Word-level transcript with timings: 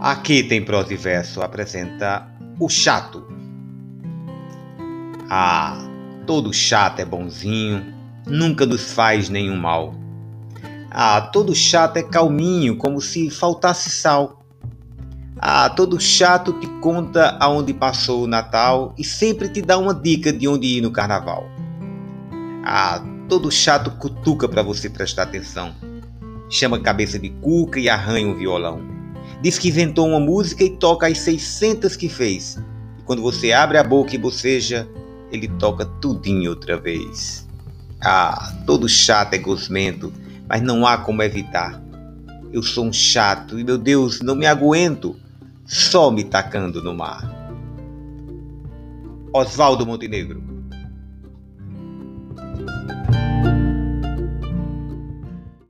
Aqui 0.00 0.44
tem 0.44 0.64
prosa 0.64 0.94
e 0.94 0.96
verso 0.96 1.42
apresenta 1.42 2.28
o 2.60 2.68
chato. 2.68 3.26
Ah, 5.28 5.76
todo 6.24 6.52
chato 6.52 7.00
é 7.00 7.04
bonzinho, 7.04 7.84
nunca 8.24 8.64
nos 8.64 8.92
faz 8.92 9.28
nenhum 9.28 9.56
mal. 9.56 9.96
Ah, 10.88 11.20
todo 11.20 11.52
chato 11.52 11.96
é 11.96 12.02
calminho, 12.04 12.76
como 12.76 13.00
se 13.00 13.28
faltasse 13.28 13.90
sal. 13.90 14.40
Ah, 15.36 15.68
todo 15.68 15.98
chato 15.98 16.52
te 16.52 16.68
conta 16.80 17.36
aonde 17.40 17.74
passou 17.74 18.22
o 18.22 18.28
Natal 18.28 18.94
e 18.96 19.02
sempre 19.02 19.48
te 19.48 19.60
dá 19.60 19.78
uma 19.78 19.94
dica 19.94 20.32
de 20.32 20.46
onde 20.46 20.78
ir 20.78 20.80
no 20.80 20.92
carnaval. 20.92 21.44
Ah, 22.64 23.02
todo 23.28 23.50
chato 23.50 23.90
cutuca 23.98 24.48
para 24.48 24.62
você 24.62 24.88
prestar 24.88 25.24
atenção. 25.24 25.74
Chama 26.48 26.80
cabeça 26.80 27.18
de 27.18 27.30
cuca 27.30 27.80
e 27.80 27.88
arranha 27.88 28.28
um 28.28 28.36
violão. 28.36 28.97
Diz 29.42 29.58
que 29.58 29.68
inventou 29.68 30.08
uma 30.08 30.20
música 30.20 30.64
e 30.64 30.70
toca 30.70 31.06
as 31.06 31.18
600 31.18 31.96
que 31.96 32.08
fez. 32.08 32.58
E 32.98 33.02
quando 33.02 33.22
você 33.22 33.52
abre 33.52 33.78
a 33.78 33.84
boca 33.84 34.14
e 34.14 34.18
boceja, 34.18 34.88
ele 35.30 35.48
toca 35.48 35.84
tudinho 35.84 36.50
outra 36.50 36.76
vez. 36.76 37.46
Ah, 38.00 38.52
todo 38.66 38.88
chato 38.88 39.34
é 39.34 39.38
gosmento, 39.38 40.12
mas 40.48 40.60
não 40.62 40.86
há 40.86 40.98
como 40.98 41.22
evitar. 41.22 41.82
Eu 42.52 42.62
sou 42.62 42.86
um 42.86 42.92
chato 42.92 43.58
e, 43.58 43.64
meu 43.64 43.78
Deus, 43.78 44.20
não 44.20 44.34
me 44.34 44.46
aguento 44.46 45.16
só 45.64 46.10
me 46.10 46.24
tacando 46.24 46.82
no 46.82 46.94
mar. 46.94 47.36
Oswaldo 49.32 49.86
Montenegro 49.86 50.57